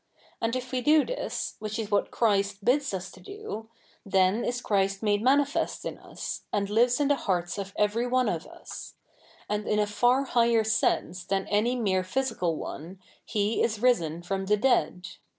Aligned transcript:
A7id 0.41 0.55
if 0.55 0.71
we 0.71 0.81
do 0.81 1.05
this, 1.05 1.57
ivhich 1.61 1.77
is 1.77 1.91
what 1.91 2.09
Christ 2.09 2.65
bids 2.65 2.91
us 2.91 3.11
to 3.11 3.19
do, 3.19 3.69
then 4.03 4.43
is 4.43 4.59
Christ 4.59 5.03
made 5.03 5.21
77ianifest 5.21 5.85
in 5.85 5.99
us, 5.99 6.41
a7id 6.51 6.69
lives 6.69 6.99
in 6.99 7.07
the 7.09 7.15
hearts 7.15 7.59
of 7.59 7.71
every 7.77 8.07
one 8.07 8.27
of 8.27 8.47
us; 8.47 8.95
and 9.47 9.67
in 9.67 9.77
a 9.77 9.85
far 9.85 10.23
higher 10.23 10.63
sense 10.63 11.23
tha7i 11.25 11.45
any 11.51 11.75
mere 11.75 12.03
physical 12.03 12.59
o)ie, 12.65 12.97
He 13.23 13.61
is 13.61 13.75
7 13.75 13.91
ise7i 13.93 14.25
fro7n 14.27 14.47
the 14.47 14.57
dead. 14.57 15.07